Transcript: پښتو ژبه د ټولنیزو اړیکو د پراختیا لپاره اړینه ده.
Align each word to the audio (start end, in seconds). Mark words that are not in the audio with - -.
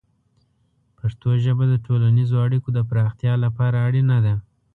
پښتو 0.97 1.29
ژبه 1.43 1.65
د 1.71 1.75
ټولنیزو 1.85 2.35
اړیکو 2.45 2.69
د 2.73 2.79
پراختیا 2.89 3.33
لپاره 3.45 3.77
اړینه 3.87 4.17
ده. 4.25 4.33